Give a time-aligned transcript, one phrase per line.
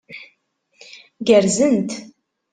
[1.27, 1.91] Gerrzent.